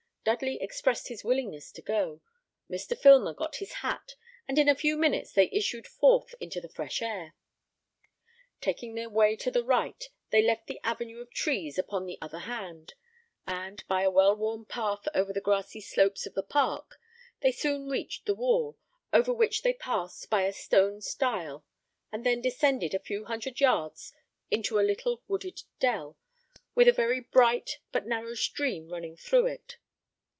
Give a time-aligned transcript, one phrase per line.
[0.23, 2.21] Dudley expressed his willingness to go;
[2.69, 2.95] Mr.
[2.95, 4.13] Filmer got his hat,
[4.47, 7.33] and in a few minutes they issued forth into the fresh air.
[8.61, 12.37] Taking their way to the right, they left the avenue of trees upon the other
[12.41, 12.93] hand;
[13.47, 16.99] and, by a well worn path over the grassy slopes of the park,
[17.39, 18.77] they soon reached the wall,
[19.11, 21.65] over which they passed by a stone style,
[22.11, 24.13] and then descended a few hundred yards
[24.51, 26.15] into a little wooded dell,
[26.75, 29.77] with a very bright but narrow stream running through it.